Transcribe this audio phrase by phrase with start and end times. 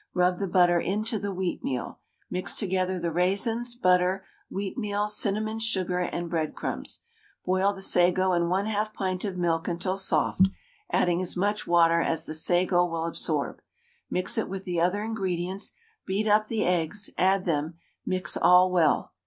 [0.15, 1.99] Rub the butter into the wheatmeal.
[2.27, 7.01] Mix together the raisins, butter, wheatmeal, cinnamon, sugar, and breadcrumbs.
[7.45, 10.47] Boil the sago in 1/2 pint of milk until soft,
[10.91, 13.61] adding as much water as the sago will absorb.
[14.09, 15.73] Mix it with the other ingredients,
[16.07, 17.73] beat up the eggs, add them, and
[18.07, 19.11] mix all well.